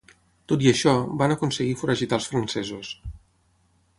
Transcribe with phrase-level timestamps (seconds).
[0.51, 2.93] Tot i això, van aconseguir foragitar els francesos.